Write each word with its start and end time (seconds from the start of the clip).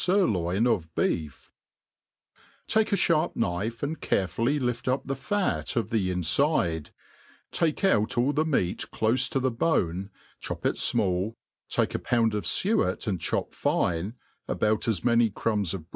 Sirloin 0.03 0.65
of 0.65 0.95
Bief 0.95 1.51
TAKE 2.67 2.91
a 2.93 2.97
fharp 2.97 3.35
knife,, 3.35 3.83
and 3.83 4.01
carefully 4.01 4.57
lift 4.57 4.87
up 4.87 5.05
the 5.05 5.15
fat 5.15 5.75
of 5.75 5.91
the 5.91 6.09
in 6.09 6.23
fide, 6.23 6.89
take 7.51 7.83
out 7.83 8.17
all 8.17 8.33
the 8.33 8.43
meat 8.43 8.87
clofe 8.91 9.29
to 9.29 9.39
the 9.39 9.51
bone,, 9.51 10.09
chop 10.39 10.65
it 10.65 10.77
fmall, 10.77 11.35
take 11.69 11.93
a 11.93 11.99
pound 11.99 12.33
of 12.33 12.45
fciet 12.45 13.05
and 13.05 13.21
chop 13.21 13.53
fine, 13.53 14.15
about 14.47 14.87
as 14.87 15.05
many 15.05 15.29
crumbs 15.29 15.71
of. 15.75 15.85